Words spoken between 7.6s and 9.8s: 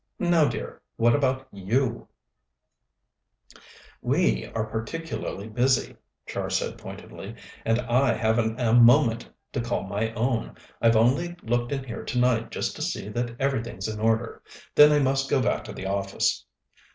"and I haven't a moment to